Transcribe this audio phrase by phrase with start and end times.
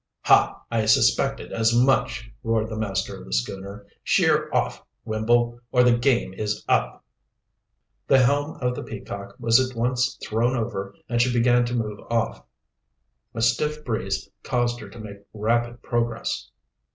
[0.21, 0.59] "Ha!
[0.71, 3.85] I suspected as much!" roared the master of the schooner.
[4.01, 7.05] "Sheer off, Wimble, or the game is up!"
[8.07, 11.99] The helm of the Peacock was at once thrown over, and she began to move
[12.09, 12.43] off.
[13.35, 16.49] A stiff breeze caused her to make rapid progress.